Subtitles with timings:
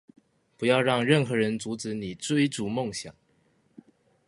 [0.57, 3.13] 不要讓任何人阻止你追逐夢想